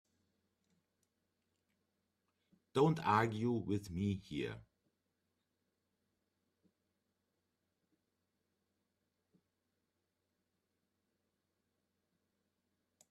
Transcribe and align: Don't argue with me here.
Don't 2.73 2.99
argue 3.05 3.51
with 3.51 3.91
me 3.91 4.15
here. 4.15 4.55